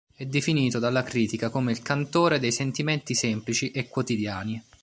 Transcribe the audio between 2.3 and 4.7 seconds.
dei sentimenti semplici e quotidiani.